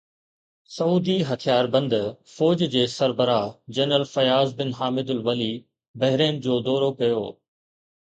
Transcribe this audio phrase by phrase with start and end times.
[0.75, 1.93] سعودي هٿياربند
[2.35, 5.51] فوج جي سربراهه جنرل فياض بن حامد الولي
[5.99, 7.21] بحرين جو دورو ڪيو